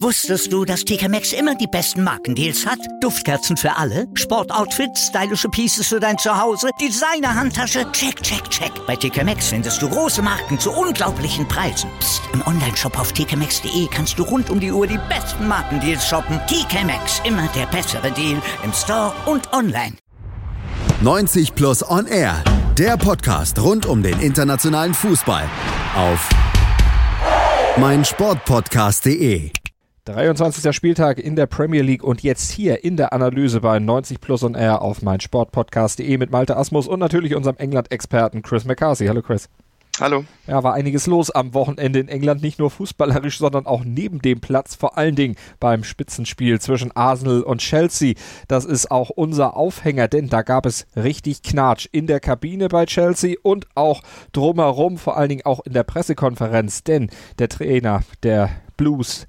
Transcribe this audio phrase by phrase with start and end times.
[0.00, 2.78] Wusstest du, dass TK Maxx immer die besten Markendeals hat?
[3.00, 8.70] Duftkerzen für alle, Sportoutfits, stylische Pieces für dein Zuhause, Designer-Handtasche, check, check, check.
[8.86, 11.90] Bei TK Maxx findest du große Marken zu unglaublichen Preisen.
[11.98, 12.22] Psst.
[12.32, 16.38] im Onlineshop auf tkmaxx.de kannst du rund um die Uhr die besten Markendeals shoppen.
[16.46, 19.94] TK Maxx, immer der bessere Deal im Store und online.
[21.00, 22.42] 90 Plus On Air,
[22.78, 25.48] der Podcast rund um den internationalen Fußball
[25.96, 26.28] auf
[27.78, 29.50] meinsportpodcast.de.
[30.06, 30.74] 23.
[30.74, 34.54] Spieltag in der Premier League und jetzt hier in der Analyse bei 90 Plus On
[34.54, 39.08] Air auf meinsportpodcast.de mit Malte Asmus und natürlich unserem England-Experten Chris McCarthy.
[39.08, 39.50] Hallo Chris.
[39.98, 40.24] Hallo.
[40.46, 44.40] Ja, war einiges los am Wochenende in England, nicht nur fußballerisch, sondern auch neben dem
[44.40, 48.14] Platz, vor allen Dingen beim Spitzenspiel zwischen Arsenal und Chelsea.
[48.46, 52.84] Das ist auch unser Aufhänger, denn da gab es richtig Knatsch in der Kabine bei
[52.84, 57.08] Chelsea und auch drumherum, vor allen Dingen auch in der Pressekonferenz, denn
[57.38, 59.26] der Trainer der Blues,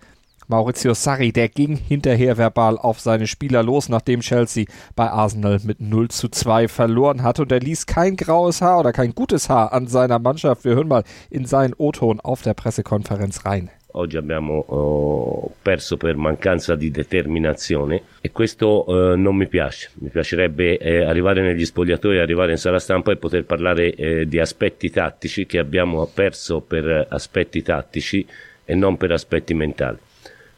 [0.50, 4.64] Maurizio Sarri, der ging hinterher verbal auf seine Spieler los, nachdem Chelsea
[4.96, 7.42] bei Arsenal mit 0 zu 2 verloren hat.
[7.42, 10.64] Und er ließ kein graues Haar oder kein gutes Haar an seiner Mannschaft.
[10.64, 13.70] Wir hören mal in seinen O-Ton auf der Pressekonferenz rein.
[13.92, 19.90] Oggi abbiamo oh, perso per mancanza di determinazione e questo eh, non mi piace.
[19.96, 24.40] Mi piacerebbe eh, arrivare negli spogliatoi, arrivare in sala stampa e poter parlare eh, di
[24.40, 28.26] aspetti tattici che abbiamo perso per aspetti tattici
[28.64, 29.98] e non per aspetti mentali.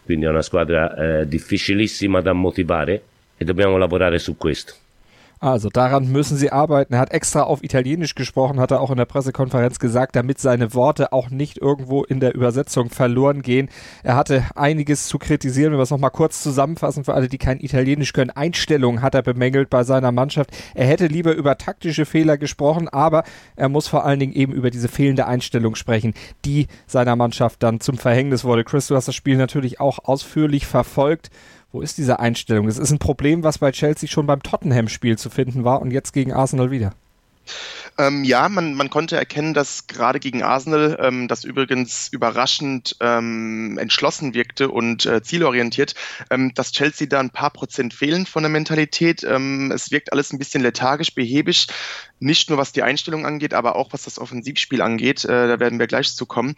[0.10, 3.04] Quindi è una squadra eh, difficilissima da motivare
[3.38, 4.74] e dobbiamo lavorare su questo.
[5.40, 6.94] Also daran müssen sie arbeiten.
[6.94, 10.74] Er hat extra auf Italienisch gesprochen, hat er auch in der Pressekonferenz gesagt, damit seine
[10.74, 13.70] Worte auch nicht irgendwo in der Übersetzung verloren gehen.
[14.04, 17.62] Er hatte einiges zu kritisieren, wenn wir es nochmal kurz zusammenfassen für alle, die kein
[17.62, 18.32] Italienisch können.
[18.32, 20.52] Einstellungen hat er bemängelt bei seiner Mannschaft.
[20.76, 23.24] Er hätte lieber über taktische Fehler gesprochen, aber
[23.56, 27.80] er muss vor allen Dingen eben über diese fehlende Einstellung sprechen, die seiner Mannschaft dann
[27.80, 28.66] zum Verhängnis wurde.
[28.66, 31.30] Chris, du hast das Spiel natürlich auch ausführlich verfolgt.
[31.72, 32.66] Wo ist diese Einstellung?
[32.66, 36.14] Das ist ein Problem, was bei Chelsea schon beim Tottenham-Spiel zu finden war und jetzt
[36.14, 36.94] gegen Arsenal wieder.
[37.98, 43.78] Ähm, ja, man, man konnte erkennen, dass gerade gegen Arsenal, ähm, das übrigens überraschend ähm,
[43.78, 45.96] entschlossen wirkte und äh, zielorientiert,
[46.30, 49.24] ähm, dass Chelsea da ein paar Prozent fehlen von der Mentalität.
[49.24, 51.68] Ähm, es wirkt alles ein bisschen lethargisch, behäbig,
[52.20, 55.26] nicht nur was die Einstellung angeht, aber auch was das Offensivspiel angeht.
[55.26, 56.56] Äh, da werden wir gleich zu kommen.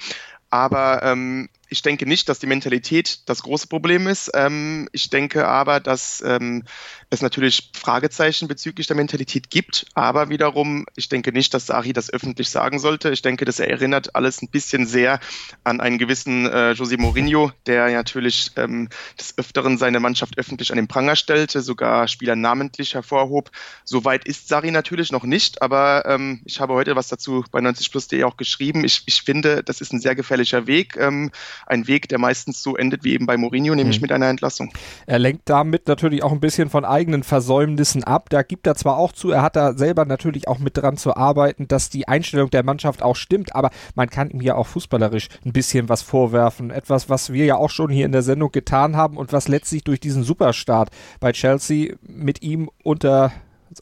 [0.52, 4.30] Aber ähm, ich denke nicht, dass die Mentalität das große Problem ist.
[4.34, 6.64] Ähm, ich denke aber, dass ähm,
[7.10, 9.86] es natürlich Fragezeichen bezüglich der Mentalität gibt.
[9.94, 13.12] Aber wiederum, ich denke nicht, dass Sari das öffentlich sagen sollte.
[13.12, 15.22] Ich denke, das erinnert alles ein bisschen sehr
[15.64, 20.78] an einen gewissen äh, José Mourinho, der natürlich ähm, des Öfteren seine Mannschaft öffentlich an
[20.78, 23.50] den Pranger stellte, sogar Spieler namentlich hervorhob.
[23.86, 28.26] Soweit ist Sari natürlich noch nicht, aber ähm, ich habe heute was dazu bei 90plus.de
[28.26, 28.84] auch geschrieben.
[28.84, 30.98] Ich, ich finde, das ist ein sehr gefährlicher Weg.
[30.98, 31.32] Ähm,
[31.68, 34.04] ein Weg, der meistens so endet wie eben bei Mourinho, nämlich mhm.
[34.04, 34.72] mit einer Entlassung.
[35.06, 38.30] Er lenkt damit natürlich auch ein bisschen von eigenen Versäumnissen ab.
[38.30, 41.16] Da gibt er zwar auch zu, er hat da selber natürlich auch mit dran zu
[41.16, 45.30] arbeiten, dass die Einstellung der Mannschaft auch stimmt, aber man kann ihm ja auch fußballerisch
[45.46, 46.72] ein bisschen was vorwerfen.
[46.72, 49.84] Etwas, was wir ja auch schon hier in der Sendung getan haben und was letztlich
[49.84, 50.90] durch diesen Superstart
[51.20, 53.32] bei Chelsea mit ihm unter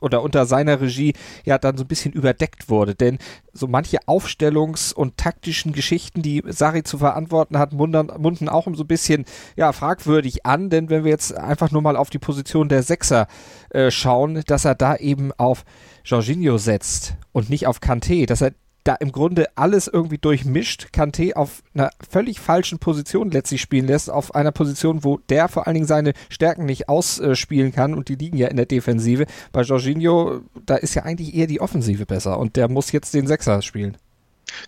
[0.01, 1.13] oder unter seiner Regie
[1.45, 2.95] ja dann so ein bisschen überdeckt wurde.
[2.95, 3.17] Denn
[3.53, 8.83] so manche Aufstellungs- und taktischen Geschichten, die Sari zu verantworten hat, munden, munden auch so
[8.83, 10.69] ein bisschen ja, fragwürdig an.
[10.69, 13.27] Denn wenn wir jetzt einfach nur mal auf die Position der Sechser
[13.69, 15.63] äh, schauen, dass er da eben auf
[16.05, 18.53] Jorginho setzt und nicht auf Kanté, dass er
[18.89, 24.09] da im Grunde alles irgendwie durchmischt, Kanté auf einer völlig falschen Position letztlich spielen lässt,
[24.09, 28.15] auf einer Position, wo der vor allen Dingen seine Stärken nicht ausspielen kann und die
[28.15, 29.27] liegen ja in der Defensive.
[29.51, 33.27] Bei Jorginho, da ist ja eigentlich eher die Offensive besser und der muss jetzt den
[33.27, 33.95] Sechser spielen.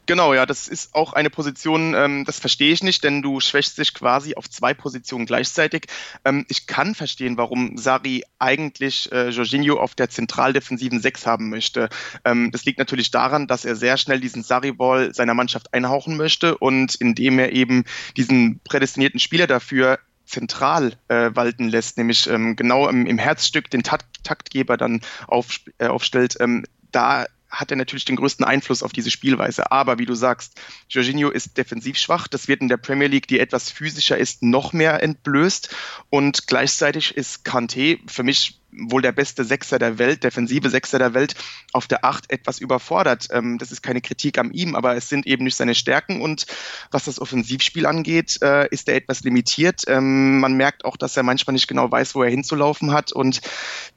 [0.06, 3.78] Genau, ja, das ist auch eine Position, ähm, das verstehe ich nicht, denn du schwächst
[3.78, 5.86] dich quasi auf zwei Positionen gleichzeitig.
[6.26, 11.90] Ähm, ich kann verstehen, warum Sari eigentlich äh, Jorginho auf der zentraldefensiven Sechs haben möchte.
[12.26, 16.58] Ähm, das liegt natürlich daran, dass er sehr schnell diesen Sari-Ball seiner Mannschaft einhauchen möchte
[16.58, 17.86] und indem er eben
[18.18, 23.84] diesen prädestinierten Spieler dafür zentral äh, walten lässt, nämlich ähm, genau im, im, Herzstück den
[23.84, 28.94] Takt, Taktgeber dann auf, äh, aufstellt, ähm, da hat er natürlich den größten Einfluss auf
[28.94, 29.72] diese Spielweise.
[29.72, 30.60] Aber wie du sagst,
[30.90, 32.28] Jorginho ist defensiv schwach.
[32.28, 35.76] Das wird in der Premier League, die etwas physischer ist, noch mehr entblößt.
[36.10, 41.14] Und gleichzeitig ist Kanté für mich wohl der beste Sechser der Welt, defensive Sechser der
[41.14, 41.36] Welt,
[41.74, 43.28] auf der Acht etwas überfordert.
[43.32, 46.46] Ähm, das ist keine Kritik an ihm, aber es sind eben nicht seine Stärken und
[46.92, 49.84] was das Offensivspiel angeht, äh, ist er etwas limitiert.
[49.88, 53.42] Ähm, man merkt auch, dass er manchmal nicht genau weiß, wo er hinzulaufen hat und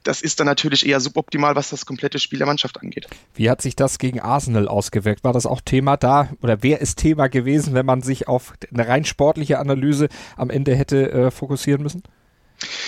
[0.02, 3.06] das ist dann natürlich eher suboptimal, was das komplette Spiel der Mannschaft angeht.
[3.34, 5.24] Wie hat sich das gegen Arsenal ausgewirkt?
[5.24, 8.86] War das auch Thema da oder wer ist Thema gewesen, wenn man sich auf eine
[8.86, 12.02] rein sportliche Analyse am Ende hätte äh, fokussieren müssen?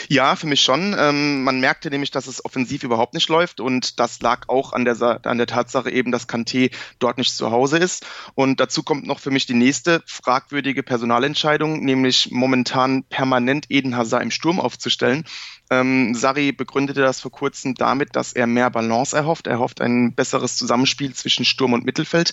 [0.08, 0.94] Ja, für mich schon.
[0.98, 4.84] Ähm, man merkte nämlich, dass es offensiv überhaupt nicht läuft und das lag auch an
[4.84, 8.06] der, an der Tatsache eben, dass Kanté dort nicht zu Hause ist.
[8.34, 14.22] Und dazu kommt noch für mich die nächste fragwürdige Personalentscheidung, nämlich momentan permanent Eden Hazard
[14.22, 15.24] im Sturm aufzustellen.
[15.70, 19.46] Ähm, Sari begründete das vor kurzem damit, dass er mehr Balance erhofft.
[19.46, 22.32] Er hofft ein besseres Zusammenspiel zwischen Sturm und Mittelfeld.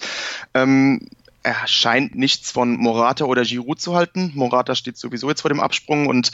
[0.54, 1.08] Ähm,
[1.44, 4.32] er scheint nichts von Morata oder Giroud zu halten.
[4.34, 6.32] Morata steht sowieso jetzt vor dem Absprung und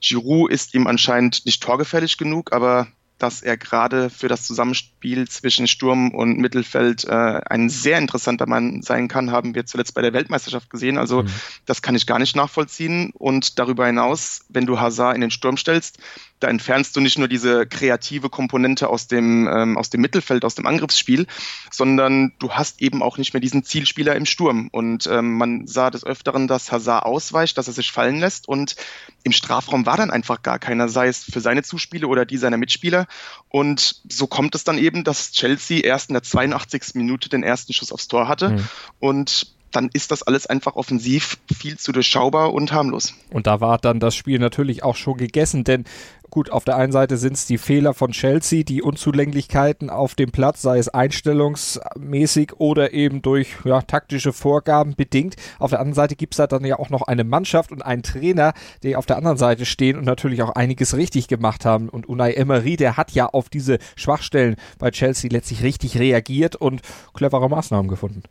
[0.00, 2.88] Giroud ist ihm anscheinend nicht torgefällig genug, aber
[3.18, 8.80] dass er gerade für das Zusammenspiel zwischen Sturm und Mittelfeld äh, ein sehr interessanter Mann
[8.82, 10.98] sein kann, haben wir zuletzt bei der Weltmeisterschaft gesehen.
[10.98, 11.28] Also mhm.
[11.66, 13.10] das kann ich gar nicht nachvollziehen.
[13.14, 15.98] Und darüber hinaus, wenn du Hazard in den Sturm stellst,
[16.40, 20.54] da entfernst du nicht nur diese kreative Komponente aus dem, ähm, aus dem Mittelfeld, aus
[20.54, 21.26] dem Angriffsspiel,
[21.70, 24.68] sondern du hast eben auch nicht mehr diesen Zielspieler im Sturm.
[24.70, 28.76] Und ähm, man sah des Öfteren, dass Hazard ausweicht, dass er sich fallen lässt und
[29.24, 32.56] im Strafraum war dann einfach gar keiner, sei es für seine Zuspiele oder die seiner
[32.56, 33.06] Mitspieler.
[33.48, 36.94] Und so kommt es dann eben, dass Chelsea erst in der 82.
[36.94, 38.68] Minute den ersten Schuss aufs Tor hatte mhm.
[39.00, 43.14] und dann ist das alles einfach offensiv viel zu durchschaubar und harmlos.
[43.30, 45.84] Und da war dann das Spiel natürlich auch schon gegessen, denn
[46.30, 50.30] Gut, auf der einen Seite sind es die Fehler von Chelsea, die Unzulänglichkeiten auf dem
[50.30, 55.36] Platz, sei es einstellungsmäßig oder eben durch ja, taktische Vorgaben bedingt.
[55.58, 58.02] Auf der anderen Seite gibt es da dann ja auch noch eine Mannschaft und einen
[58.02, 61.88] Trainer, die auf der anderen Seite stehen und natürlich auch einiges richtig gemacht haben.
[61.88, 66.82] Und Unai Emery, der hat ja auf diese Schwachstellen bei Chelsea letztlich richtig reagiert und
[67.14, 68.22] clevere Maßnahmen gefunden.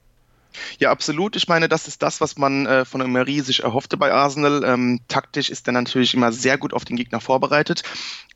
[0.80, 1.36] Ja, absolut.
[1.36, 4.64] Ich meine, das ist das, was man äh, von Emery sich erhoffte bei Arsenal.
[4.64, 7.84] Ähm, taktisch ist er natürlich immer sehr gut auf den Gegner vorbereitet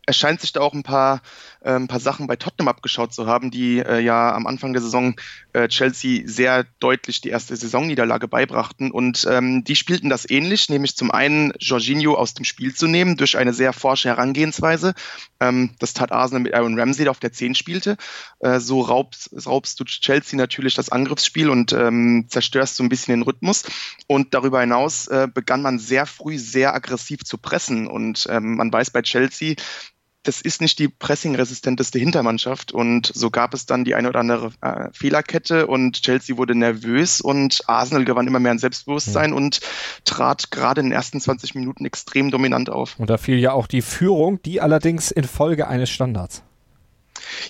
[0.06, 1.22] er scheint sich da auch ein paar,
[1.62, 4.82] äh, ein paar Sachen bei Tottenham abgeschaut zu haben, die äh, ja am Anfang der
[4.82, 5.16] Saison
[5.54, 8.92] äh, Chelsea sehr deutlich die erste Saisonniederlage beibrachten.
[8.92, 13.18] Und ähm, die spielten das ähnlich, nämlich zum einen Jorginho aus dem Spiel zu nehmen
[13.18, 14.94] durch eine sehr forsche Herangehensweise.
[15.40, 17.98] Ähm, das tat Arsenal mit Aaron Ramsey, der auf der 10 spielte.
[18.40, 23.14] Äh, so raubst, raubst du Chelsea natürlich das Angriffsspiel und ähm, zerstörst so ein bisschen
[23.14, 23.64] den Rhythmus.
[24.08, 27.88] Und darüber hinaus äh, begann man sehr früh sehr aggressiv zu pressen.
[27.88, 29.56] Und ähm, man weiß bei Chelsea,
[30.24, 34.52] das ist nicht die pressingresistenteste Hintermannschaft und so gab es dann die eine oder andere
[34.62, 39.36] äh, Fehlerkette und Chelsea wurde nervös und Arsenal gewann immer mehr an Selbstbewusstsein ja.
[39.36, 39.62] und
[40.06, 43.00] trat gerade in den ersten 20 Minuten extrem dominant auf.
[43.00, 46.44] Und da fiel ja auch die Führung, die allerdings infolge eines Standards.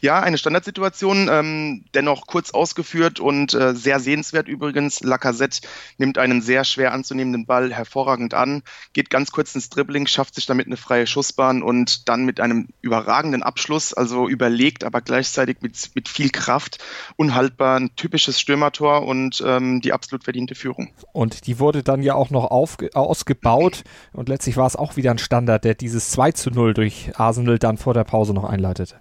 [0.01, 5.01] Ja, eine Standardsituation, ähm, dennoch kurz ausgeführt und äh, sehr sehenswert übrigens.
[5.01, 8.63] Lacazette nimmt einen sehr schwer anzunehmenden Ball hervorragend an,
[8.93, 12.67] geht ganz kurz ins Dribbling, schafft sich damit eine freie Schussbahn und dann mit einem
[12.81, 16.79] überragenden Abschluss, also überlegt, aber gleichzeitig mit, mit viel Kraft,
[17.15, 20.89] unhaltbar, ein typisches Stürmertor und ähm, die absolut verdiente Führung.
[21.11, 23.83] Und die wurde dann ja auch noch ausgebaut
[24.13, 27.59] und letztlich war es auch wieder ein Standard, der dieses 2 zu 0 durch Arsenal
[27.59, 29.00] dann vor der Pause noch einleitete.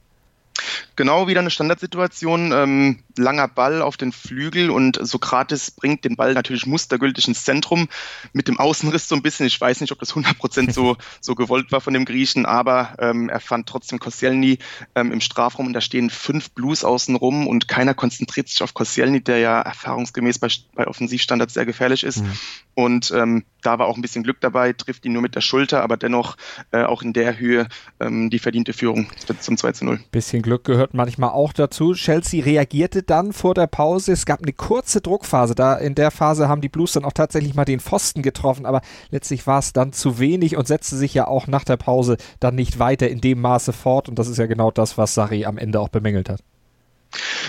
[0.97, 2.53] Genau wieder eine Standardsituation.
[2.53, 7.88] Ähm, langer Ball auf den Flügel und Sokrates bringt den Ball natürlich mustergültig ins Zentrum
[8.32, 9.47] mit dem Außenriss so ein bisschen.
[9.47, 13.29] Ich weiß nicht, ob das 100% so, so gewollt war von dem Griechen, aber ähm,
[13.29, 14.59] er fand trotzdem Koscielny
[14.94, 19.21] ähm, im Strafraum und da stehen fünf Blues außenrum und keiner konzentriert sich auf Koscielny,
[19.21, 22.23] der ja erfahrungsgemäß bei, bei Offensivstandards sehr gefährlich ist.
[22.23, 22.33] Mhm.
[22.75, 25.83] Und ähm, da war auch ein bisschen Glück dabei, trifft ihn nur mit der Schulter,
[25.83, 26.37] aber dennoch
[26.71, 29.09] äh, auch in der Höhe ähm, die verdiente Führung
[29.40, 30.00] zum 2 zu 0.
[30.11, 31.95] Bisschen Glück gehört manchmal auch dazu.
[31.95, 34.12] Chelsea reagierte dann vor der Pause.
[34.12, 35.57] Es gab eine kurze Druckphase.
[35.57, 38.81] Da in der Phase haben die Blues dann auch tatsächlich mal den Pfosten getroffen, aber
[39.11, 42.55] letztlich war es dann zu wenig und setzte sich ja auch nach der Pause dann
[42.55, 44.09] nicht weiter in dem Maße fort.
[44.09, 46.41] Und das ist ja genau das, was Sarri am Ende auch bemängelt hat.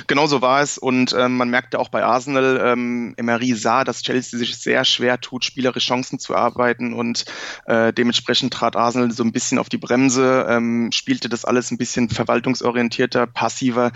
[0.07, 4.01] Genau so war es und ähm, man merkte auch bei Arsenal, ähm, Emery sah, dass
[4.01, 7.25] Chelsea sich sehr schwer tut, spielerische Chancen zu arbeiten und
[7.65, 11.77] äh, dementsprechend trat Arsenal so ein bisschen auf die Bremse, ähm, spielte das alles ein
[11.77, 13.91] bisschen verwaltungsorientierter, passiver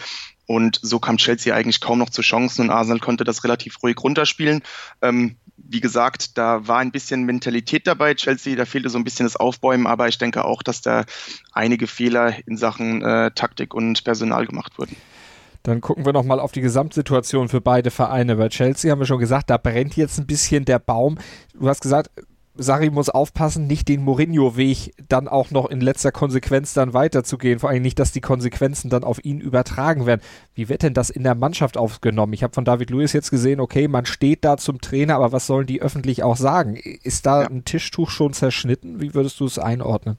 [0.47, 3.97] und so kam Chelsea eigentlich kaum noch zu Chancen und Arsenal konnte das relativ ruhig
[4.01, 4.61] runterspielen.
[5.01, 8.13] Ähm, wie gesagt, da war ein bisschen Mentalität dabei.
[8.13, 11.05] Chelsea, da fehlte so ein bisschen das Aufbäumen, aber ich denke auch, dass da
[11.53, 14.95] einige Fehler in Sachen äh, Taktik und Personal gemacht wurden.
[15.65, 18.36] Dann gucken wir nochmal auf die Gesamtsituation für beide Vereine.
[18.36, 21.17] Bei Chelsea haben wir schon gesagt, da brennt jetzt ein bisschen der Baum.
[21.60, 22.12] Du hast gesagt,
[22.53, 27.57] Sari muss aufpassen, nicht den Mourinho-Weg dann auch noch in letzter Konsequenz dann weiterzugehen.
[27.57, 30.22] Vor allem nicht, dass die Konsequenzen dann auf ihn übertragen werden.
[30.53, 32.34] Wie wird denn das in der Mannschaft aufgenommen?
[32.34, 35.48] Ich habe von David Lewis jetzt gesehen, okay, man steht da zum Trainer, aber was
[35.48, 36.75] sollen die öffentlich auch sagen?
[36.75, 37.50] Ist da ja.
[37.50, 39.01] ein Tischtuch schon zerschnitten?
[39.01, 40.17] Wie würdest du es einordnen?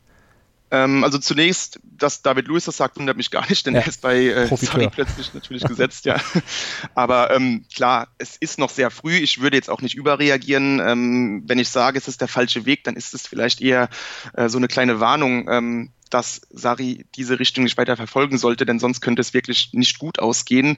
[0.71, 3.81] Ähm, also zunächst, dass David Lewis das sagt, wundert mich gar nicht, denn ja.
[3.81, 6.21] er ist bei äh, Sari plötzlich natürlich gesetzt, ja.
[6.95, 9.17] Aber ähm, klar, es ist noch sehr früh.
[9.17, 10.81] Ich würde jetzt auch nicht überreagieren.
[10.81, 13.89] Ähm, wenn ich sage, es ist der falsche Weg, dann ist es vielleicht eher
[14.35, 18.79] äh, so eine kleine Warnung, ähm, dass Sari diese Richtung nicht weiter verfolgen sollte, denn
[18.79, 20.77] sonst könnte es wirklich nicht gut ausgehen.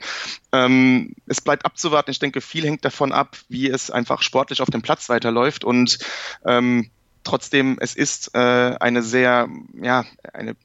[0.52, 2.10] Ähm, es bleibt abzuwarten.
[2.10, 5.98] Ich denke, viel hängt davon ab, wie es einfach sportlich auf dem Platz weiterläuft und
[6.46, 6.90] ähm,
[7.28, 9.50] Trotzdem, es ist äh, eine sehr,
[9.82, 10.56] ja, eine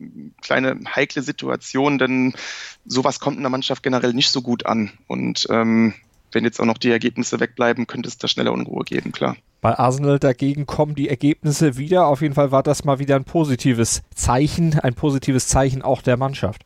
[0.42, 2.34] kleine heikle Situation, denn
[2.86, 4.92] sowas kommt in der Mannschaft generell nicht so gut an.
[5.08, 5.94] Und ähm,
[6.32, 9.36] wenn jetzt auch noch die Ergebnisse wegbleiben, könnte es da schneller Unruhe geben, klar.
[9.60, 12.08] Bei Arsenal dagegen kommen die Ergebnisse wieder.
[12.08, 16.16] Auf jeden Fall war das mal wieder ein positives Zeichen, ein positives Zeichen auch der
[16.16, 16.64] Mannschaft.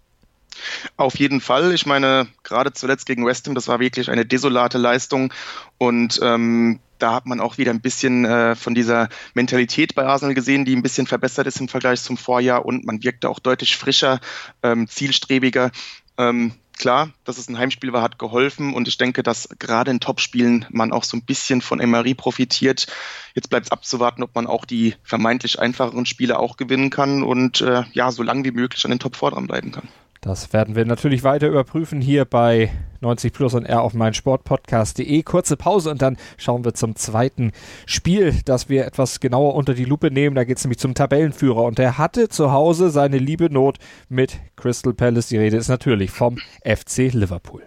[0.95, 1.73] Auf jeden Fall.
[1.73, 5.33] Ich meine, gerade zuletzt gegen West Ham, das war wirklich eine desolate Leistung.
[5.79, 10.35] Und ähm, da hat man auch wieder ein bisschen äh, von dieser Mentalität bei Arsenal
[10.35, 13.77] gesehen, die ein bisschen verbessert ist im Vergleich zum Vorjahr und man wirkte auch deutlich
[13.77, 14.19] frischer,
[14.63, 15.71] ähm, zielstrebiger.
[16.17, 19.99] Ähm, klar, dass es ein Heimspiel war, hat geholfen und ich denke, dass gerade in
[19.99, 22.87] Topspielen man auch so ein bisschen von Emery profitiert.
[23.35, 27.61] Jetzt bleibt es abzuwarten, ob man auch die vermeintlich einfacheren Spiele auch gewinnen kann und
[27.61, 29.89] äh, ja, so lange wie möglich an den Top 4 dranbleiben kann.
[30.27, 32.69] Das werden wir natürlich weiter überprüfen hier bei
[32.99, 35.23] 90 Plus und R auf meinsportpodcast.de.
[35.23, 37.53] Kurze Pause und dann schauen wir zum zweiten
[37.85, 40.35] Spiel, das wir etwas genauer unter die Lupe nehmen.
[40.35, 43.77] Da geht es nämlich zum Tabellenführer und der hatte zu Hause seine liebe Not
[44.09, 45.29] mit Crystal Palace.
[45.29, 47.63] Die Rede ist natürlich vom FC Liverpool.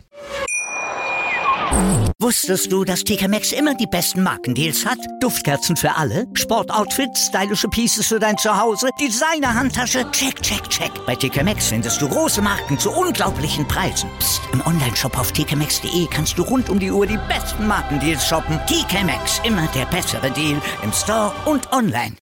[2.23, 4.99] Wusstest du, dass TK Maxx immer die besten Markendeals hat?
[5.21, 10.91] Duftkerzen für alle, Sportoutfits, stylische Pieces für dein Zuhause, Designer-Handtasche, check, check, check.
[11.07, 14.11] Bei TK Maxx findest du große Marken zu unglaublichen Preisen.
[14.19, 14.43] Psst.
[14.53, 18.61] im Onlineshop auf tkmaxx.de kannst du rund um die Uhr die besten Markendeals shoppen.
[18.67, 22.17] TK Maxx, immer der bessere Deal im Store und online.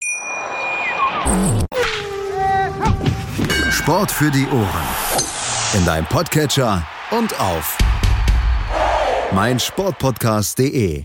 [3.73, 4.88] Sport für die Ohren.
[5.75, 7.76] In deinem Podcatcher und auf
[9.32, 11.04] mein Sportpodcast.de.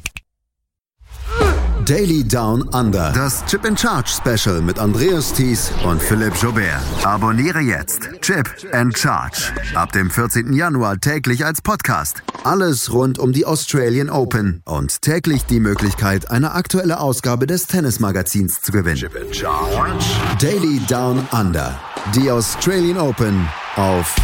[1.85, 3.11] Daily Down Under.
[3.13, 6.81] Das Chip and Charge Special mit Andreas Thies und Philipp Jobert.
[7.03, 9.51] Abonniere jetzt Chip and Charge.
[9.75, 10.53] Ab dem 14.
[10.53, 12.23] Januar täglich als Podcast.
[12.45, 18.61] Alles rund um die Australian Open und täglich die Möglichkeit, eine aktuelle Ausgabe des Tennismagazins
[18.61, 18.95] zu gewinnen.
[18.95, 20.05] Chip and Charge.
[20.39, 21.77] Daily Down Under.
[22.15, 24.15] Die Australian Open auf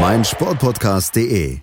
[0.00, 1.60] meinsportpodcast.de.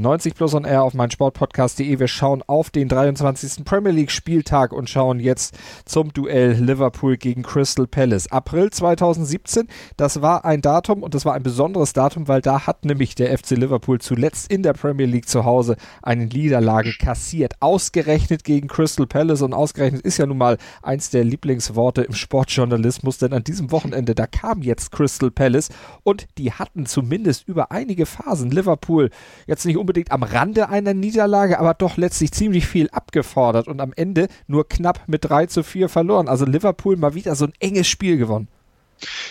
[0.00, 1.98] 90 Plus on Air auf mein Sportpodcast.de.
[1.98, 3.64] Wir schauen auf den 23.
[3.64, 8.32] Premier League Spieltag und schauen jetzt zum Duell Liverpool gegen Crystal Palace.
[8.32, 12.86] April 2017, das war ein Datum und das war ein besonderes Datum, weil da hat
[12.86, 17.54] nämlich der FC Liverpool zuletzt in der Premier League zu Hause eine Niederlage kassiert.
[17.60, 23.18] Ausgerechnet gegen Crystal Palace und ausgerechnet ist ja nun mal eins der Lieblingsworte im Sportjournalismus,
[23.18, 25.68] denn an diesem Wochenende, da kam jetzt Crystal Palace
[26.04, 29.10] und die hatten zumindest über einige Phasen Liverpool
[29.46, 33.80] jetzt nicht unbedingt unbedingt am Rande einer Niederlage, aber doch letztlich ziemlich viel abgefordert und
[33.80, 36.28] am Ende nur knapp mit 3 zu 4 verloren.
[36.28, 38.46] Also Liverpool mal wieder so ein enges Spiel gewonnen.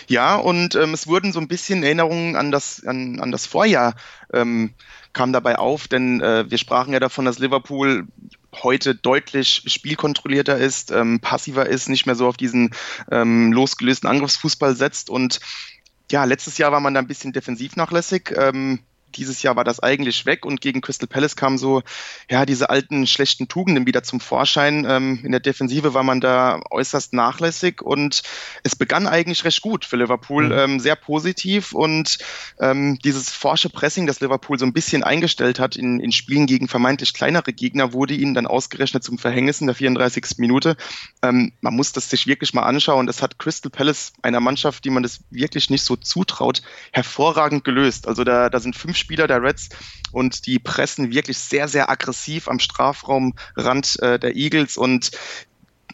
[0.06, 3.94] Ja, und ähm, es wurden so ein bisschen Erinnerungen an das, an, an das Vorjahr
[4.34, 4.74] ähm,
[5.14, 8.06] kam dabei auf, denn äh, wir sprachen ja davon, dass Liverpool
[8.62, 12.74] heute deutlich spielkontrollierter ist, ähm, passiver ist, nicht mehr so auf diesen
[13.10, 15.40] ähm, losgelösten Angriffsfußball setzt und
[16.10, 18.34] ja, letztes Jahr war man da ein bisschen defensiv nachlässig.
[18.36, 18.80] Ähm,
[19.16, 21.82] dieses Jahr war das eigentlich weg und gegen Crystal Palace kamen so,
[22.30, 24.86] ja, diese alten schlechten Tugenden wieder zum Vorschein.
[24.88, 28.22] Ähm, in der Defensive war man da äußerst nachlässig und
[28.62, 30.52] es begann eigentlich recht gut für Liverpool, mhm.
[30.52, 32.18] ähm, sehr positiv und
[32.58, 36.68] ähm, dieses forsche Pressing, das Liverpool so ein bisschen eingestellt hat in, in Spielen gegen
[36.68, 40.38] vermeintlich kleinere Gegner, wurde ihnen dann ausgerechnet zum Verhängnis in der 34.
[40.38, 40.76] Minute.
[41.22, 43.06] Ähm, man muss das sich wirklich mal anschauen.
[43.06, 46.62] Das hat Crystal Palace, einer Mannschaft, die man das wirklich nicht so zutraut,
[46.92, 48.06] hervorragend gelöst.
[48.06, 49.70] Also da, da sind fünf Spieler der Reds
[50.12, 55.10] und die pressen wirklich sehr, sehr aggressiv am Strafraumrand äh, der Eagles und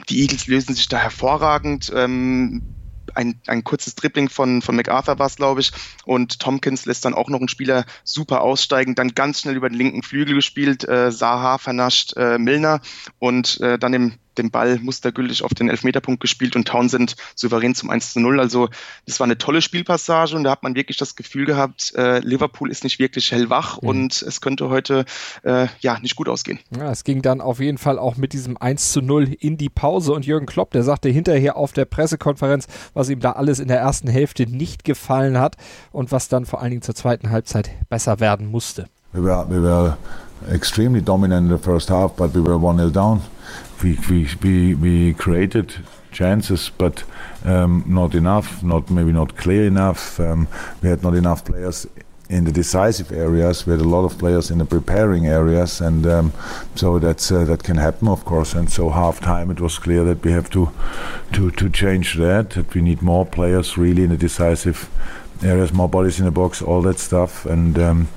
[0.09, 1.91] die Eagles lösen sich da hervorragend.
[1.95, 2.63] Ähm,
[3.15, 5.73] ein, ein kurzes Dribbling von, von MacArthur war es, glaube ich.
[6.05, 9.79] Und Tompkins lässt dann auch noch einen Spieler super aussteigen, dann ganz schnell über den
[9.79, 12.81] linken Flügel gespielt, äh, Saha vernascht äh, Milner
[13.19, 17.91] und äh, dann im den Ball mustergültig auf den Elfmeterpunkt gespielt und Townsend souverän zum
[17.91, 18.41] 1 zu 0.
[18.41, 18.69] Also
[19.07, 22.71] das war eine tolle Spielpassage und da hat man wirklich das Gefühl gehabt, äh, Liverpool
[22.71, 23.89] ist nicht wirklich hellwach mhm.
[23.89, 25.05] und es könnte heute
[25.43, 26.59] äh, ja nicht gut ausgehen.
[26.77, 29.69] Ja, es ging dann auf jeden Fall auch mit diesem 1 zu 0 in die
[29.69, 33.69] Pause und Jürgen Klopp, der sagte hinterher auf der Pressekonferenz, was ihm da alles in
[33.69, 35.57] der ersten Hälfte nicht gefallen hat
[35.93, 38.87] und was dann vor allen Dingen zur zweiten Halbzeit besser werden musste.
[39.13, 39.97] We were, we were
[40.51, 43.23] extremely dominant in the first half, but we were 1-0 down.
[43.83, 45.75] We, we, we, we created
[46.13, 47.05] chances, but
[47.45, 50.19] um, not enough, not maybe not clear enough.
[50.19, 50.49] Um,
[50.83, 51.87] we had not enough players
[52.29, 53.67] in the decisive areas.
[53.67, 56.33] We had a lot of players in the preparing areas, and um,
[56.75, 58.55] so that's uh, that can happen, of course.
[58.55, 60.71] And so half time, it was clear that we have to
[61.33, 62.51] to to change that.
[62.51, 64.89] That we need more players really in the decisive
[65.43, 67.79] areas, more bodies in the box, all that stuff, and.
[67.79, 68.09] Um,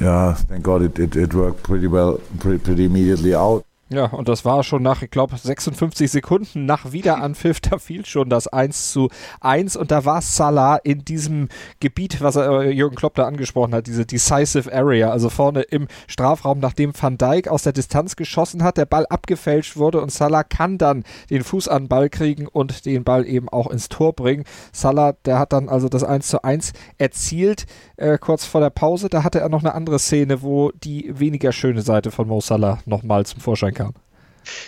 [0.00, 3.65] yeah, thank God it, it, it worked pretty well, pretty, pretty immediately out.
[3.88, 8.28] Ja, und das war schon nach, ich glaube, 56 Sekunden nach Wiederanpfiff, da fiel schon
[8.28, 12.96] das 1 zu 1 und da war Salah in diesem Gebiet, was er, äh, Jürgen
[12.96, 17.62] Klopp da angesprochen hat, diese Decisive Area, also vorne im Strafraum, nachdem Van Dijk aus
[17.62, 21.84] der Distanz geschossen hat, der Ball abgefälscht wurde und Salah kann dann den Fuß an
[21.84, 24.42] den Ball kriegen und den Ball eben auch ins Tor bringen.
[24.72, 27.66] Salah, der hat dann also das 1 zu 1 erzielt,
[27.98, 31.52] äh, kurz vor der Pause, da hatte er noch eine andere Szene, wo die weniger
[31.52, 33.75] schöne Seite von Mo Salah nochmal zum Vorschein.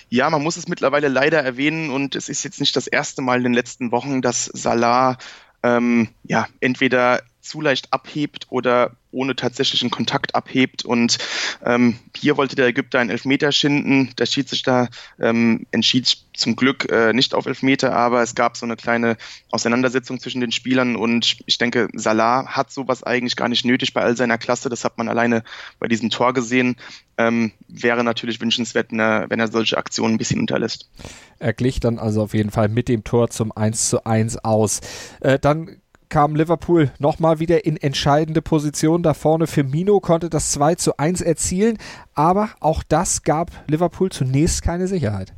[0.09, 3.39] Ja, man muss es mittlerweile leider erwähnen und es ist jetzt nicht das erste Mal
[3.39, 5.19] in den letzten Wochen, dass Salah
[5.63, 10.85] ähm, ja entweder zu leicht abhebt oder ohne tatsächlichen Kontakt abhebt.
[10.85, 11.19] Und
[11.65, 14.11] ähm, hier wollte der Ägypter einen Elfmeter schinden.
[14.19, 14.89] Der Schiedsrichter
[15.19, 19.17] ähm, entschied zum Glück äh, nicht auf Elfmeter, aber es gab so eine kleine
[19.51, 20.95] Auseinandersetzung zwischen den Spielern.
[20.95, 24.69] Und ich denke, Salah hat sowas eigentlich gar nicht nötig bei all seiner Klasse.
[24.69, 25.43] Das hat man alleine
[25.79, 26.77] bei diesem Tor gesehen.
[27.17, 30.89] Ähm, wäre natürlich wünschenswert, wenn er, wenn er solche Aktionen ein bisschen unterlässt.
[31.39, 34.81] Er glich dann also auf jeden Fall mit dem Tor zum 1 zu 1 aus.
[35.21, 39.03] Äh, dann kam Liverpool nochmal wieder in entscheidende Position.
[39.03, 41.79] Da vorne Firmino konnte das 2 zu 1 erzielen,
[42.15, 45.35] aber auch das gab Liverpool zunächst keine Sicherheit.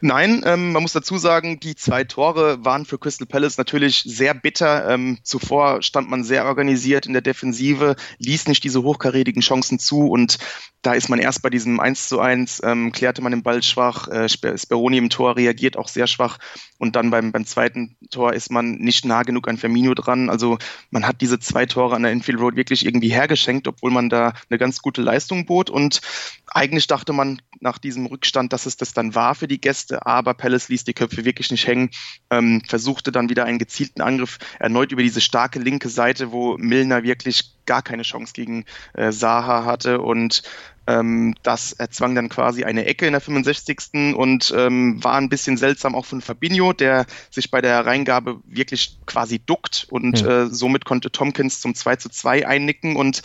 [0.00, 4.34] Nein, ähm, man muss dazu sagen, die zwei Tore waren für Crystal Palace natürlich sehr
[4.34, 4.88] bitter.
[4.88, 10.08] Ähm, zuvor stand man sehr organisiert in der Defensive, ließ nicht diese hochkarätigen Chancen zu
[10.08, 10.38] und
[10.82, 14.08] da ist man erst bei diesem 1 zu 1, ähm, klärte man den Ball schwach,
[14.08, 16.38] äh, Speroni im Tor reagiert auch sehr schwach
[16.78, 20.30] und dann beim, beim zweiten Tor ist man nicht nah genug an Firmino dran.
[20.30, 20.56] Also
[20.90, 24.32] man hat diese zwei Tore an der Infield Road wirklich irgendwie hergeschenkt, obwohl man da
[24.48, 26.00] eine ganz gute Leistung bot und
[26.50, 30.34] eigentlich dachte man nach diesem Rückstand, dass es das dann war für die Gäste, aber
[30.34, 31.90] Palace ließ die Köpfe wirklich nicht hängen,
[32.30, 37.02] ähm, versuchte dann wieder einen gezielten Angriff erneut über diese starke linke Seite, wo Milner
[37.02, 40.42] wirklich gar keine Chance gegen äh, Saha hatte und
[40.86, 44.14] ähm, das erzwang dann quasi eine Ecke in der 65.
[44.16, 48.98] und ähm, war ein bisschen seltsam auch von Fabinho, der sich bei der Reingabe wirklich
[49.06, 50.44] quasi duckt und ja.
[50.44, 53.22] äh, somit konnte Tompkins zum 2 zu 2 einnicken und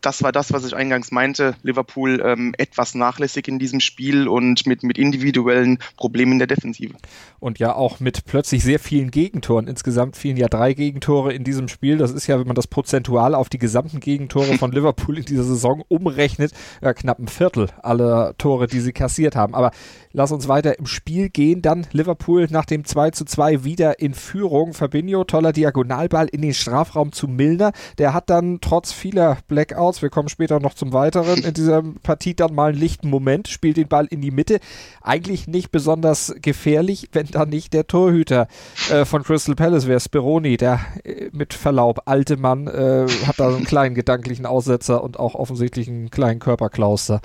[0.00, 1.54] das war das, was ich eingangs meinte.
[1.62, 6.94] Liverpool ähm, etwas nachlässig in diesem Spiel und mit, mit individuellen Problemen in der Defensive.
[7.38, 9.66] Und ja auch mit plötzlich sehr vielen Gegentoren.
[9.68, 11.98] Insgesamt fielen ja drei Gegentore in diesem Spiel.
[11.98, 15.44] Das ist ja, wenn man das prozentual auf die gesamten Gegentore von Liverpool in dieser
[15.44, 19.54] Saison umrechnet, ja, knapp ein Viertel aller Tore, die sie kassiert haben.
[19.54, 19.70] Aber
[20.12, 21.62] lass uns weiter im Spiel gehen.
[21.62, 24.72] Dann Liverpool nach dem 2 zu 2 wieder in Führung.
[24.72, 27.72] Fabinho, toller Diagonalball in den Strafraum zu Milner.
[27.98, 30.02] Der hat dann trotz vieler Blackouts Touchdowns.
[30.02, 31.42] Wir kommen später noch zum Weiteren.
[31.42, 34.60] In dieser Partie dann mal einen lichten Moment, spielt den Ball in die Mitte.
[35.02, 38.48] Eigentlich nicht besonders gefährlich, wenn da nicht der Torhüter
[38.90, 43.48] äh, von Crystal Palace wäre, Speroni, der äh, mit Verlaub alte Mann, äh, hat da
[43.48, 47.20] einen kleinen gedanklichen Aussetzer und auch offensichtlich einen kleinen Körperklauster.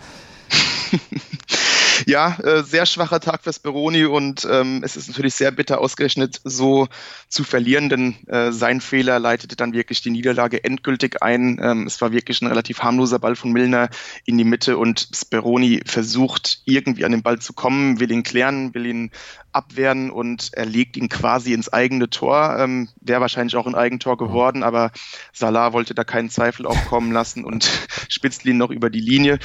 [2.05, 6.41] ja, äh, sehr schwacher Tag für Speroni und ähm, es ist natürlich sehr bitter ausgerechnet
[6.43, 6.87] so
[7.29, 11.59] zu verlieren, denn äh, sein Fehler leitete dann wirklich die Niederlage endgültig ein.
[11.61, 13.89] Ähm, es war wirklich ein relativ harmloser Ball von Milner
[14.25, 18.73] in die Mitte und Speroni versucht irgendwie an den Ball zu kommen, will ihn klären,
[18.73, 19.11] will ihn
[19.51, 22.57] abwehren und er legt ihn quasi ins eigene Tor.
[22.59, 24.91] Ähm, Wäre wahrscheinlich auch ein Eigentor geworden, aber
[25.33, 27.69] Salah wollte da keinen Zweifel aufkommen lassen und
[28.09, 29.39] spitzt ihn noch über die Linie.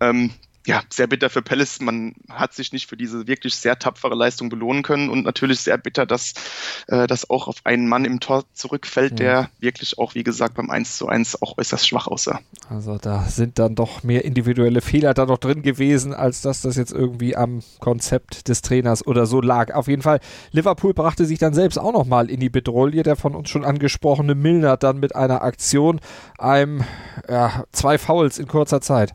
[0.00, 0.30] Ähm,
[0.66, 1.80] ja, sehr bitter für Palace.
[1.80, 5.76] Man hat sich nicht für diese wirklich sehr tapfere Leistung belohnen können und natürlich sehr
[5.76, 6.32] bitter, dass
[6.88, 9.16] äh, das auch auf einen Mann im Tor zurückfällt, ja.
[9.16, 12.40] der wirklich auch, wie gesagt, beim 1 zu 1 auch äußerst schwach aussah.
[12.70, 16.76] Also da sind dann doch mehr individuelle Fehler da noch drin gewesen, als dass das
[16.76, 19.74] jetzt irgendwie am Konzept des Trainers oder so lag.
[19.74, 20.20] Auf jeden Fall,
[20.52, 22.74] Liverpool brachte sich dann selbst auch nochmal in die Bedrohung.
[22.74, 26.00] Der von uns schon angesprochene Milner dann mit einer Aktion,
[26.38, 26.84] einem,
[27.28, 29.14] ja, zwei Fouls in kurzer Zeit.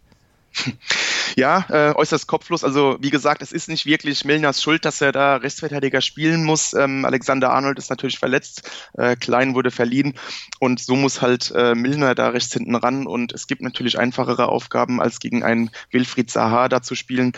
[1.36, 2.64] Ja, äh, äußerst kopflos.
[2.64, 6.74] Also wie gesagt, es ist nicht wirklich Milners Schuld, dass er da Rechtsverteidiger spielen muss.
[6.74, 10.14] Ähm, Alexander Arnold ist natürlich verletzt, äh, Klein wurde verliehen
[10.60, 14.50] und so muss halt äh, Milner da rechts hinten ran und es gibt natürlich einfachere
[14.50, 17.34] Aufgaben, als gegen einen Wilfried Zaha da zu spielen.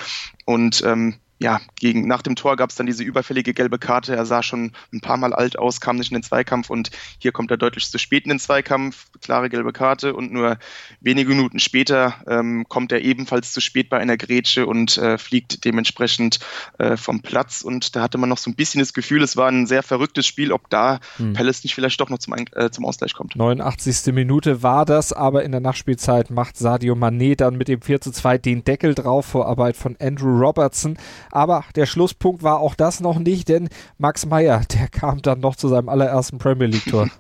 [0.45, 4.15] Und ähm, ja, gegen, nach dem Tor gab es dann diese überfällige gelbe Karte.
[4.15, 7.32] Er sah schon ein paar Mal alt aus, kam nicht in den Zweikampf und hier
[7.32, 9.08] kommt er deutlich zu spät in den Zweikampf.
[9.21, 10.60] Klare gelbe Karte und nur
[10.99, 15.65] wenige Minuten später ähm, kommt er ebenfalls zu spät bei einer Grätsche und äh, fliegt
[15.65, 16.39] dementsprechend
[16.77, 17.63] äh, vom Platz.
[17.63, 20.27] Und da hatte man noch so ein bisschen das Gefühl, es war ein sehr verrücktes
[20.27, 21.34] Spiel, ob da hm.
[21.34, 23.36] Palace nicht vielleicht doch noch zum, äh, zum Ausgleich kommt.
[23.36, 24.13] 89.
[24.13, 28.12] Minute war das, aber in der Nachspielzeit macht Sadio Mané dann mit dem 4 zu
[28.12, 30.99] 2 den Deckel drauf, Vorarbeit von Andrew Robertson.
[31.31, 35.55] Aber der Schlusspunkt war auch das noch nicht, denn Max Meyer, der kam dann noch
[35.55, 37.09] zu seinem allerersten Premier League-Tor.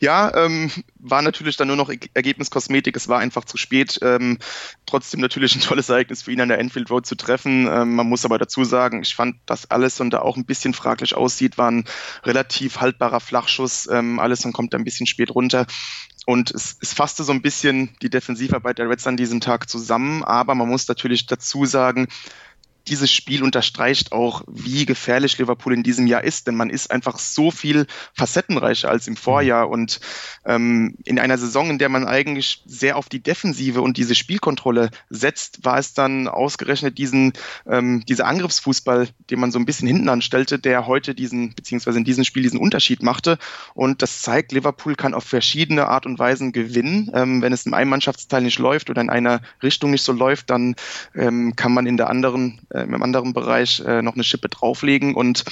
[0.00, 2.96] Ja, ähm, war natürlich dann nur noch Ergebniskosmetik.
[2.96, 3.98] Es war einfach zu spät.
[4.02, 4.38] Ähm,
[4.86, 7.68] trotzdem natürlich ein tolles Ereignis für ihn an der Enfield Road zu treffen.
[7.70, 10.74] Ähm, man muss aber dazu sagen, ich fand, dass alles und da auch ein bisschen
[10.74, 11.84] fraglich aussieht, war ein
[12.24, 13.88] relativ haltbarer Flachschuss.
[13.90, 15.66] Ähm, alles und kommt da ein bisschen spät runter.
[16.26, 20.24] Und es, es fasste so ein bisschen die Defensivarbeit der Reds an diesem Tag zusammen.
[20.24, 22.08] Aber man muss natürlich dazu sagen,
[22.88, 27.18] dieses Spiel unterstreicht auch, wie gefährlich Liverpool in diesem Jahr ist, denn man ist einfach
[27.18, 30.00] so viel facettenreicher als im Vorjahr und
[30.44, 34.90] ähm, in einer Saison, in der man eigentlich sehr auf die Defensive und diese Spielkontrolle
[35.08, 37.32] setzt, war es dann ausgerechnet diesen
[37.66, 42.04] ähm, dieser Angriffsfußball, den man so ein bisschen hinten anstellte, der heute diesen beziehungsweise in
[42.04, 43.38] diesem Spiel diesen Unterschied machte
[43.74, 47.10] und das zeigt, Liverpool kann auf verschiedene Art und Weisen gewinnen.
[47.14, 50.50] Ähm, wenn es in einem Mannschaftsteil nicht läuft oder in einer Richtung nicht so läuft,
[50.50, 50.74] dann
[51.14, 55.14] ähm, kann man in der anderen äh, im anderen Bereich äh, noch eine Schippe drauflegen.
[55.14, 55.44] Und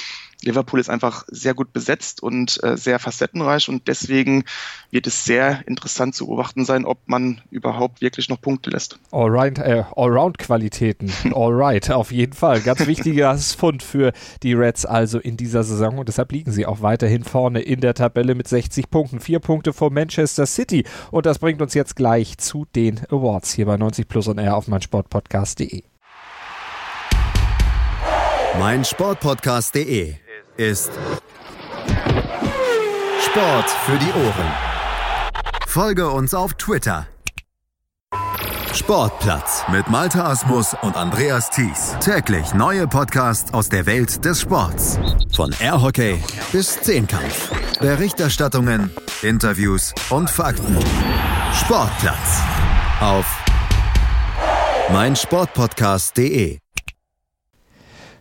[0.42, 3.68] Liverpool ist einfach sehr gut besetzt und äh, sehr facettenreich.
[3.68, 4.44] Und deswegen
[4.90, 8.98] wird es sehr interessant zu beobachten sein, ob man überhaupt wirklich noch Punkte lässt.
[9.10, 12.60] Allround, äh, Allround-Qualitäten, alright, auf jeden Fall.
[12.60, 15.98] Ganz wichtiges Fund für die Reds also in dieser Saison.
[15.98, 19.72] Und deshalb liegen sie auch weiterhin vorne in der Tabelle mit 60 Punkten, vier Punkte
[19.72, 20.84] vor Manchester City.
[21.10, 23.52] Und das bringt uns jetzt gleich zu den Awards.
[23.52, 25.91] Hier bei 90 Plus und R auf meinsportpodcast.de
[28.58, 30.14] mein Sportpodcast.de
[30.56, 30.90] ist
[33.20, 34.52] Sport für die Ohren.
[35.66, 37.06] Folge uns auf Twitter.
[38.74, 41.96] Sportplatz mit Malta Asmus und Andreas Thies.
[42.00, 44.98] Täglich neue Podcasts aus der Welt des Sports.
[45.34, 47.50] Von Airhockey bis Zehnkampf.
[47.80, 48.90] Berichterstattungen,
[49.22, 50.78] Interviews und Fakten.
[51.54, 52.42] Sportplatz
[53.00, 53.26] auf
[54.90, 56.61] meinsportpodcast.de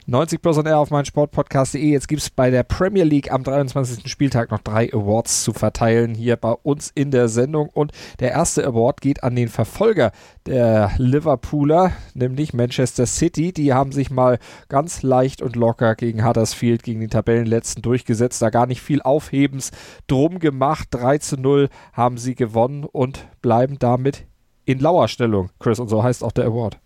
[0.07, 1.81] 90 Plus on Air auf meinen Sportpodcast.de.
[1.81, 4.09] Jetzt gibt es bei der Premier League am 23.
[4.09, 7.69] Spieltag noch drei Awards zu verteilen hier bei uns in der Sendung.
[7.69, 10.11] Und der erste Award geht an den Verfolger
[10.47, 13.53] der Liverpooler, nämlich Manchester City.
[13.53, 18.41] Die haben sich mal ganz leicht und locker gegen Huddersfield, gegen den Tabellenletzten durchgesetzt.
[18.41, 19.71] Da gar nicht viel Aufhebens
[20.07, 20.87] drum gemacht.
[20.91, 24.25] 3 zu 0 haben sie gewonnen und bleiben damit
[24.65, 25.79] in Lauerstellung, Chris.
[25.79, 26.79] Und so heißt auch der Award.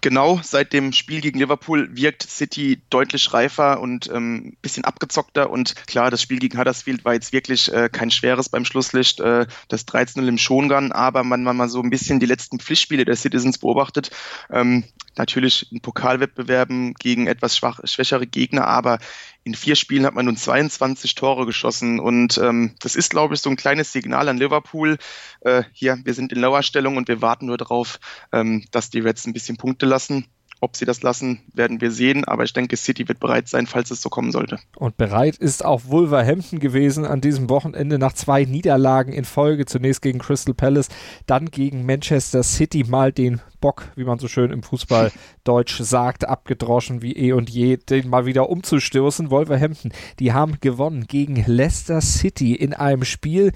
[0.00, 5.50] Genau, seit dem Spiel gegen Liverpool wirkt City deutlich reifer und ähm, bisschen abgezockter.
[5.50, 9.46] Und klar, das Spiel gegen Huddersfield war jetzt wirklich äh, kein schweres beim Schlusslicht, äh,
[9.68, 10.92] das 13-0 im Schongan.
[10.92, 14.10] Aber man, man mal so ein bisschen die letzten Pflichtspiele der Citizens beobachtet,
[14.50, 14.84] ähm,
[15.16, 18.98] natürlich in Pokalwettbewerben gegen etwas schwach, schwächere Gegner, aber
[19.44, 23.40] in vier Spielen hat man nun 22 Tore geschossen und ähm, das ist, glaube ich,
[23.40, 24.96] so ein kleines Signal an Liverpool.
[25.42, 28.00] Äh, hier, wir sind in Lauerstellung und wir warten nur darauf,
[28.32, 30.26] ähm, dass die Reds ein bisschen Punkte lassen.
[30.60, 32.24] Ob sie das lassen, werden wir sehen.
[32.24, 34.58] Aber ich denke, City wird bereit sein, falls es so kommen sollte.
[34.76, 39.66] Und bereit ist auch Wolverhampton gewesen an diesem Wochenende nach zwei Niederlagen in Folge.
[39.66, 40.88] Zunächst gegen Crystal Palace,
[41.26, 45.10] dann gegen Manchester City mal den Bock, wie man so schön im Fußball
[45.44, 49.30] Deutsch sagt, abgedroschen wie eh und je, den mal wieder umzustoßen.
[49.30, 53.52] Wolverhampton, die haben gewonnen gegen Leicester City in einem Spiel,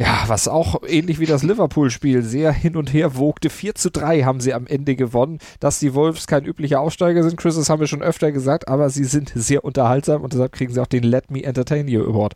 [0.00, 3.50] ja, was auch ähnlich wie das Liverpool-Spiel sehr hin und her wogte.
[3.50, 5.38] 4 zu 3 haben sie am Ende gewonnen.
[5.60, 8.90] Dass die Wolves kein üblicher Aufsteiger sind, Chris, das haben wir schon öfter gesagt, aber
[8.90, 12.34] sie sind sehr unterhaltsam und deshalb kriegen sie auch den Let Me Entertain You Award.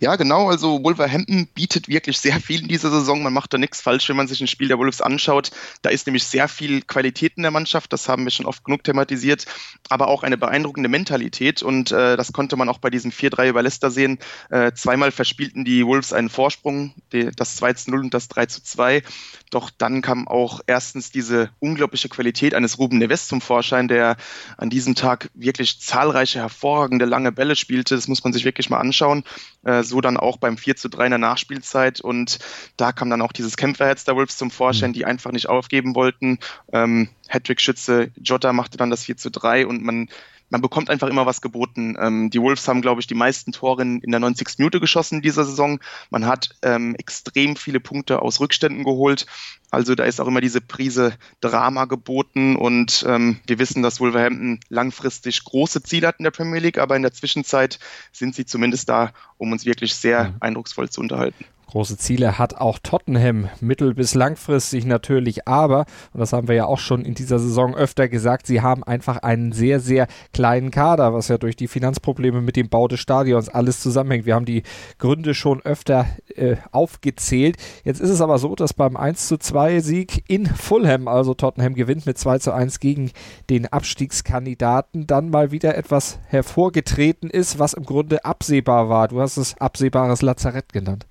[0.00, 0.48] Ja, genau.
[0.48, 3.22] Also Wolverhampton bietet wirklich sehr viel in dieser Saison.
[3.22, 5.50] Man macht da nichts falsch, wenn man sich ein Spiel der Wolves anschaut.
[5.82, 7.92] Da ist nämlich sehr viel Qualität in der Mannschaft.
[7.92, 9.46] Das haben wir schon oft genug thematisiert.
[9.88, 11.62] Aber auch eine beeindruckende Mentalität.
[11.62, 14.18] Und äh, das konnte man auch bei diesem 4-3 über Leicester sehen.
[14.50, 19.02] Äh, zweimal verspielten die Wolves einen Vorsprung, die, das 2-0 und das 3-2.
[19.50, 24.16] Doch dann kam auch erstens diese unglaubliche Qualität eines Ruben Neves zum Vorschein, der
[24.56, 27.94] an diesem Tag wirklich zahlreiche hervorragende lange Bälle spielte.
[27.94, 29.24] Das muss man sich wirklich mal anschauen.
[29.64, 32.38] Äh, so dann auch beim 4 zu 3 in der Nachspielzeit und
[32.76, 34.94] da kam dann auch dieses Kämpferherz der Wolves zum Vorschein, mhm.
[34.94, 36.38] die einfach nicht aufgeben wollten.
[36.72, 40.08] Ähm, Hattrick-Schütze Jota machte dann das 4 zu 3 und man
[40.50, 41.96] man bekommt einfach immer was geboten.
[41.98, 44.58] Ähm, die Wolves haben, glaube ich, die meisten Tore in, in der 90.
[44.58, 45.80] Minute geschossen dieser Saison.
[46.10, 49.26] Man hat ähm, extrem viele Punkte aus Rückständen geholt.
[49.70, 54.60] Also da ist auch immer diese Prise Drama geboten und ähm, wir wissen, dass Wolverhampton
[54.68, 57.78] langfristig große Ziele hat in der Premier League, aber in der Zwischenzeit
[58.12, 61.44] sind sie zumindest da, um uns wirklich sehr eindrucksvoll zu unterhalten.
[61.76, 65.84] Große Ziele hat auch Tottenham, mittel- bis langfristig natürlich, aber,
[66.14, 69.18] und das haben wir ja auch schon in dieser Saison öfter gesagt, sie haben einfach
[69.18, 73.50] einen sehr, sehr kleinen Kader, was ja durch die Finanzprobleme mit dem Bau des Stadions
[73.50, 74.24] alles zusammenhängt.
[74.24, 74.62] Wir haben die
[74.96, 77.58] Gründe schon öfter äh, aufgezählt.
[77.84, 81.74] Jetzt ist es aber so, dass beim 1 zu 2 Sieg in Fulham, also Tottenham
[81.74, 83.10] gewinnt mit 2 zu 1 gegen
[83.50, 89.08] den Abstiegskandidaten, dann mal wieder etwas hervorgetreten ist, was im Grunde absehbar war.
[89.08, 91.04] Du hast es absehbares Lazarett genannt.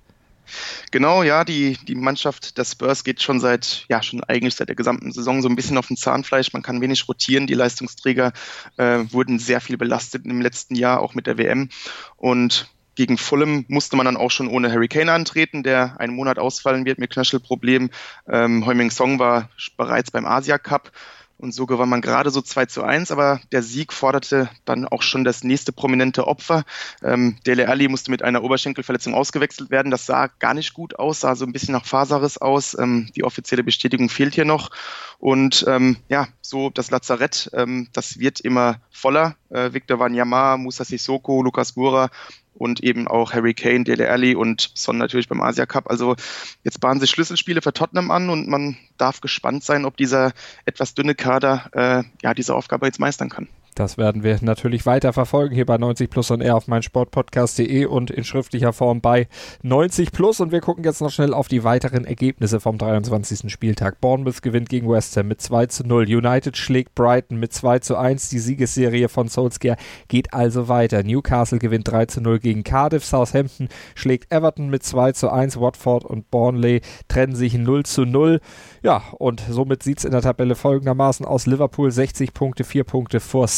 [0.90, 4.76] Genau, ja, die, die Mannschaft der Spurs geht schon seit, ja, schon eigentlich seit der
[4.76, 6.52] gesamten Saison so ein bisschen auf dem Zahnfleisch.
[6.52, 7.46] Man kann wenig rotieren.
[7.46, 8.32] Die Leistungsträger
[8.76, 11.68] äh, wurden sehr viel belastet im letzten Jahr, auch mit der WM.
[12.16, 16.38] Und gegen Fulham musste man dann auch schon ohne Harry Kane antreten, der einen Monat
[16.38, 17.90] ausfallen wird mit Knöchelproblem.
[18.28, 20.90] Ähm, Heuming Song war bereits beim Asia Cup.
[21.38, 25.02] Und so gewann man gerade so 2 zu 1, aber der Sieg forderte dann auch
[25.02, 26.64] schon das nächste prominente Opfer.
[27.02, 29.90] Ähm, Dele Alli musste mit einer Oberschenkelverletzung ausgewechselt werden.
[29.90, 32.76] Das sah gar nicht gut aus, sah so ein bisschen nach Faserriss aus.
[32.78, 34.70] Ähm, die offizielle Bestätigung fehlt hier noch.
[35.18, 39.36] Und ähm, ja, so das Lazarett, ähm, das wird immer voller.
[39.50, 42.10] Äh, Victor Wanyama, Musa Sissoko, Lukas Gura
[42.56, 45.88] und eben auch Harry Kane, Dele Alli und Son natürlich beim Asia Cup.
[45.90, 46.16] Also
[46.64, 50.32] jetzt bahnen sich Schlüsselspiele für Tottenham an und man darf gespannt sein, ob dieser
[50.64, 53.48] etwas dünne Kader äh, ja diese Aufgabe jetzt meistern kann.
[53.76, 58.10] Das werden wir natürlich weiter verfolgen hier bei 90 Plus und R auf meinsportpodcast.de und
[58.10, 59.28] in schriftlicher Form bei
[59.62, 60.40] 90 Plus.
[60.40, 63.52] Und wir gucken jetzt noch schnell auf die weiteren Ergebnisse vom 23.
[63.52, 64.00] Spieltag.
[64.00, 66.04] Bournemouth gewinnt gegen West Ham mit 2 zu 0.
[66.04, 68.30] United schlägt Brighton mit 2 zu 1.
[68.30, 69.76] Die Siegesserie von Solskjaer
[70.08, 71.02] geht also weiter.
[71.02, 73.04] Newcastle gewinnt 3 zu 0 gegen Cardiff.
[73.04, 75.60] Southampton schlägt Everton mit 2 zu 1.
[75.60, 78.40] Watford und Burnley trennen sich 0 zu 0.
[78.82, 81.44] Ja, und somit sieht es in der Tabelle folgendermaßen aus.
[81.44, 83.48] Liverpool 60 Punkte, 4 Punkte vor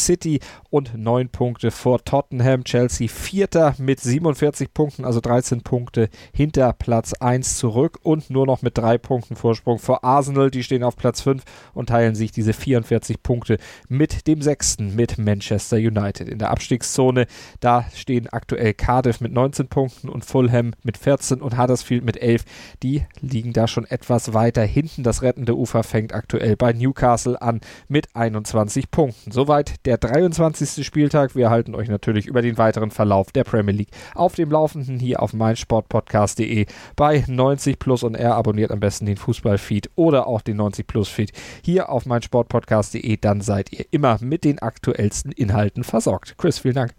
[0.69, 2.63] und 9 Punkte vor Tottenham.
[2.63, 8.63] Chelsea Vierter mit 47 Punkten, also 13 Punkte hinter Platz 1 zurück und nur noch
[8.63, 10.49] mit 3 Punkten Vorsprung vor Arsenal.
[10.49, 11.43] Die stehen auf Platz 5
[11.75, 16.27] und teilen sich diese 44 Punkte mit dem sechsten, mit Manchester United.
[16.27, 17.27] In der Abstiegszone,
[17.59, 22.45] da stehen aktuell Cardiff mit 19 Punkten und Fulham mit 14 und Huddersfield mit 11.
[22.81, 25.03] Die liegen da schon etwas weiter hinten.
[25.03, 29.31] Das rettende Ufer fängt aktuell bei Newcastle an mit 21 Punkten.
[29.31, 30.85] Soweit der 23.
[30.85, 31.35] Spieltag.
[31.35, 35.21] Wir halten euch natürlich über den weiteren Verlauf der Premier League auf dem Laufenden hier
[35.21, 38.35] auf meinsportpodcast.de bei 90 Plus und R.
[38.35, 41.31] Abonniert am besten den Fußballfeed oder auch den 90 Plus Feed
[41.63, 43.17] hier auf meinsportpodcast.de.
[43.17, 46.35] Dann seid ihr immer mit den aktuellsten Inhalten versorgt.
[46.37, 46.93] Chris, vielen Dank.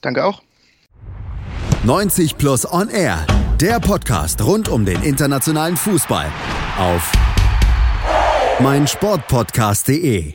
[0.00, 0.42] Danke auch.
[1.84, 3.24] 90 Plus On Air,
[3.60, 6.26] der Podcast rund um den internationalen Fußball
[6.78, 7.12] auf
[8.60, 10.34] meinsportpodcast.de.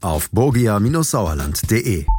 [0.00, 2.17] auf borgia-sauerland.de.